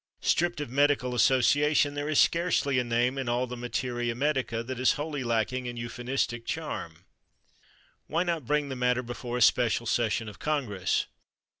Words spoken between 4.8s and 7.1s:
wholly lacking in euphonistic charm.